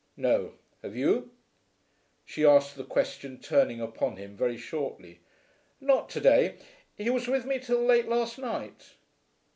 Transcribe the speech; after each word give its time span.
"No. 0.17 0.53
Have 0.81 0.95
you?" 0.95 1.29
she 2.25 2.43
asked 2.43 2.75
the 2.75 2.83
question 2.83 3.37
turning 3.37 3.79
upon 3.79 4.15
him 4.17 4.35
very 4.35 4.57
shortly. 4.57 5.19
"Not 5.79 6.09
to 6.09 6.19
day. 6.19 6.57
He 6.97 7.11
was 7.11 7.27
with 7.27 7.45
me 7.45 7.59
till 7.59 7.83
late 7.85 8.07
last 8.09 8.39
night." 8.39 8.95